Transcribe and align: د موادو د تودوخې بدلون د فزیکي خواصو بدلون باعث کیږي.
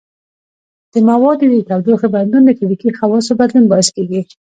د 0.93 0.95
موادو 1.09 1.45
د 1.53 1.57
تودوخې 1.69 2.07
بدلون 2.15 2.43
د 2.45 2.51
فزیکي 2.57 2.89
خواصو 2.97 3.31
بدلون 3.39 3.65
باعث 3.71 3.87
کیږي. 3.95 4.21